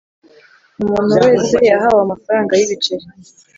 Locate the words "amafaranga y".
2.05-2.63